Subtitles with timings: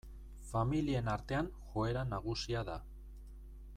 [0.51, 2.79] Familien artean joera nagusia da.